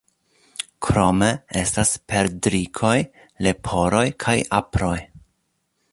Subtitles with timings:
[0.85, 1.27] Krome
[1.59, 2.95] estas perdrikoj,
[3.49, 4.99] leporoj kaj aproj.